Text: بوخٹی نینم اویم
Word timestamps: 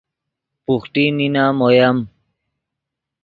بوخٹی 0.65 1.05
نینم 1.17 1.57
اویم 1.65 1.97